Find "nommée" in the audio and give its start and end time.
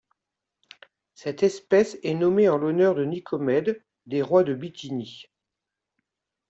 2.15-2.49